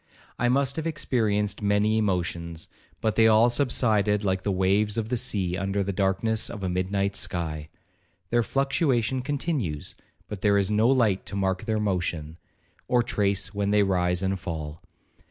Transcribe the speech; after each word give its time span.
I 0.39 0.49
must 0.49 0.77
have 0.77 0.87
experienced 0.87 1.61
many 1.61 1.99
emotions, 1.99 2.67
but 3.01 3.15
they 3.15 3.27
all 3.27 3.51
subsided 3.51 4.23
like 4.23 4.41
the 4.41 4.51
waves 4.51 4.97
of 4.97 5.09
the 5.09 5.15
sea 5.15 5.55
under 5.55 5.83
the 5.83 5.93
darkness 5.93 6.49
of 6.49 6.63
a 6.63 6.69
midnight 6.69 7.15
sky,—their 7.15 8.41
fluctuation 8.41 9.21
continues, 9.21 9.95
but 10.27 10.41
there 10.41 10.57
is 10.57 10.71
no 10.71 10.87
light 10.87 11.23
to 11.27 11.35
mark 11.35 11.65
their 11.65 11.79
motion, 11.79 12.39
or 12.87 13.03
trace 13.03 13.53
when 13.53 13.69
they 13.69 13.83
rise 13.83 14.23
and 14.23 14.39
fall. 14.39 14.81